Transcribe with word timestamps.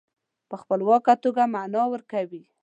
په 0.49 0.55
خپلواکه 0.61 1.13
توګه 1.23 1.43
معنا 1.53 1.83
ورکوي. 1.93 2.43